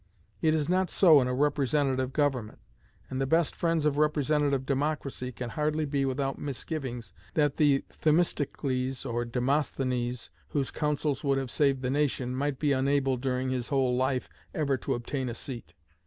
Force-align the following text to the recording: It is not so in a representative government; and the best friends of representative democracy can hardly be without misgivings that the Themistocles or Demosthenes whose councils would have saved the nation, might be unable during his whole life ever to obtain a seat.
It 0.41 0.55
is 0.55 0.67
not 0.67 0.89
so 0.89 1.21
in 1.21 1.27
a 1.27 1.33
representative 1.35 2.11
government; 2.11 2.57
and 3.11 3.21
the 3.21 3.27
best 3.27 3.55
friends 3.55 3.85
of 3.85 3.99
representative 3.99 4.65
democracy 4.65 5.31
can 5.31 5.51
hardly 5.51 5.85
be 5.85 6.05
without 6.05 6.39
misgivings 6.39 7.13
that 7.35 7.57
the 7.57 7.83
Themistocles 7.99 9.05
or 9.05 9.25
Demosthenes 9.25 10.31
whose 10.47 10.71
councils 10.71 11.23
would 11.23 11.37
have 11.37 11.51
saved 11.51 11.83
the 11.83 11.91
nation, 11.91 12.35
might 12.35 12.57
be 12.57 12.71
unable 12.71 13.15
during 13.15 13.51
his 13.51 13.67
whole 13.67 13.95
life 13.95 14.27
ever 14.55 14.75
to 14.75 14.95
obtain 14.95 15.29
a 15.29 15.35
seat. 15.35 15.75